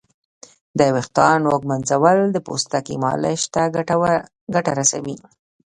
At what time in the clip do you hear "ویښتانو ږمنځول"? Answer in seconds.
0.95-2.17